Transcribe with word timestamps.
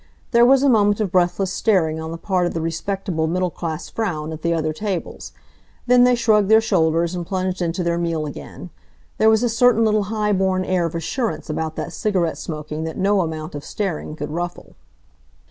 There 0.31 0.47
was 0.47 0.63
a 0.63 0.67
moment 0.67 0.99
of 0.99 1.11
breathless 1.11 1.53
staring 1.53 1.99
on 1.99 2.09
the 2.09 2.17
part 2.17 2.47
of 2.47 2.55
the 2.55 2.59
respectable 2.59 3.27
middle 3.27 3.51
class 3.51 3.87
Frauen 3.87 4.33
at 4.33 4.41
the 4.41 4.51
other 4.51 4.73
tables. 4.73 5.31
Then 5.85 6.05
they 6.05 6.15
shrugged 6.15 6.49
their 6.49 6.59
shoulders 6.59 7.13
and 7.13 7.23
plunged 7.23 7.61
into 7.61 7.83
their 7.83 7.99
meal 7.99 8.25
again. 8.25 8.71
There 9.19 9.29
was 9.29 9.43
a 9.43 9.47
certain 9.47 9.85
little 9.85 10.05
high 10.05 10.33
born 10.33 10.65
air 10.65 10.87
of 10.87 10.95
assurance 10.95 11.51
about 11.51 11.75
that 11.75 11.93
cigarette 11.93 12.39
smoking 12.39 12.83
that 12.83 12.97
no 12.97 13.21
amount 13.21 13.53
of 13.53 13.63
staring 13.63 14.15
could 14.15 14.31
ruffle. 14.31 14.75